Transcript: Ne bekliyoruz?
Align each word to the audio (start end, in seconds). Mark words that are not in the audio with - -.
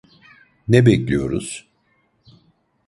Ne 0.67 0.85
bekliyoruz? 0.85 1.67